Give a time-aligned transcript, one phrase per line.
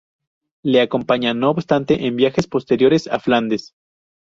[0.63, 3.75] Le acompaña, no obstante, en viajes posteriores a Flandes.